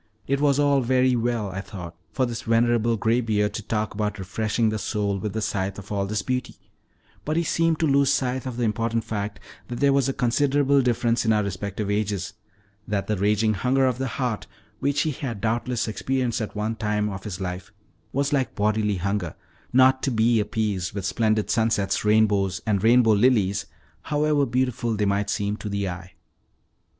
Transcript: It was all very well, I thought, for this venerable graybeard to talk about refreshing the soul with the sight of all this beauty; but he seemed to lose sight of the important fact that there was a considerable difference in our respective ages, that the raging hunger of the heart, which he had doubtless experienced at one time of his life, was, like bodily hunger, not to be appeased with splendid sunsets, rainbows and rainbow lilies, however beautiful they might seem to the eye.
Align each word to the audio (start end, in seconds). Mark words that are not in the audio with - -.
It 0.25 0.41
was 0.41 0.57
all 0.57 0.81
very 0.81 1.15
well, 1.15 1.51
I 1.51 1.61
thought, 1.61 1.95
for 2.11 2.25
this 2.25 2.41
venerable 2.41 2.97
graybeard 2.97 3.53
to 3.53 3.61
talk 3.61 3.93
about 3.93 4.17
refreshing 4.17 4.69
the 4.69 4.79
soul 4.79 5.19
with 5.19 5.33
the 5.33 5.43
sight 5.43 5.77
of 5.77 5.91
all 5.91 6.07
this 6.07 6.23
beauty; 6.23 6.55
but 7.23 7.37
he 7.37 7.43
seemed 7.43 7.77
to 7.81 7.85
lose 7.85 8.11
sight 8.11 8.47
of 8.47 8.57
the 8.57 8.63
important 8.63 9.03
fact 9.03 9.39
that 9.67 9.79
there 9.79 9.93
was 9.93 10.09
a 10.09 10.13
considerable 10.13 10.81
difference 10.81 11.23
in 11.23 11.31
our 11.31 11.43
respective 11.43 11.91
ages, 11.91 12.33
that 12.87 13.05
the 13.05 13.15
raging 13.15 13.53
hunger 13.53 13.85
of 13.85 13.99
the 13.99 14.07
heart, 14.17 14.47
which 14.79 15.01
he 15.01 15.11
had 15.11 15.39
doubtless 15.39 15.87
experienced 15.87 16.41
at 16.41 16.55
one 16.55 16.75
time 16.77 17.07
of 17.07 17.23
his 17.23 17.39
life, 17.39 17.71
was, 18.11 18.33
like 18.33 18.55
bodily 18.55 18.95
hunger, 18.95 19.35
not 19.71 20.01
to 20.01 20.09
be 20.09 20.39
appeased 20.39 20.93
with 20.95 21.05
splendid 21.05 21.51
sunsets, 21.51 22.03
rainbows 22.03 22.59
and 22.65 22.83
rainbow 22.83 23.11
lilies, 23.13 23.67
however 24.01 24.47
beautiful 24.47 24.95
they 24.95 25.05
might 25.05 25.29
seem 25.29 25.55
to 25.55 25.69
the 25.69 25.87
eye. 25.87 26.13